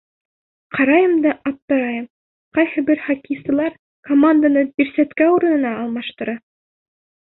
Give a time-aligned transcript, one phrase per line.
[0.77, 2.07] Ҡарайым да аптырайым:
[2.59, 3.79] ҡайһы бер хоккейсылар
[4.11, 6.41] команданы бирсәткә урынына алмаштыра.